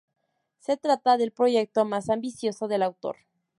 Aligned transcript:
Se 0.57 0.77
trata 0.77 1.17
del 1.17 1.31
proyecto 1.31 1.85
más 1.85 2.09
ambicioso 2.09 2.67
del 2.67 2.81
autor. 2.81 3.17